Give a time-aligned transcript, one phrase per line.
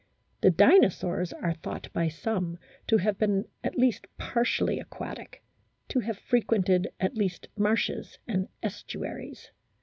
[0.41, 2.57] The Dinosaurs are thought by some
[2.87, 5.43] to have been at least partially aquatic,
[5.89, 9.51] to have frequented at least marshes and estuaries.